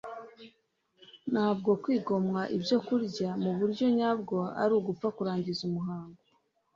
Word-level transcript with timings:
ntabwo 1.31 1.69
kwigomwa 1.83 2.41
ibyokurya 2.55 3.29
mu 3.43 3.51
buryo 3.59 3.85
nyabwo 3.97 4.37
ari 4.61 4.71
ugupfa 4.79 5.07
kurangiza 5.17 5.61
umuhango 5.69 6.21